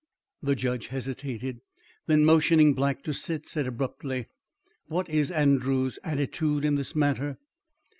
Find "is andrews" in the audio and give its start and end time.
5.07-5.99